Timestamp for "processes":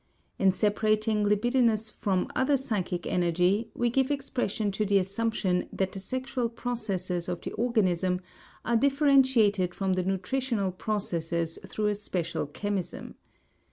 6.49-7.29, 10.71-11.59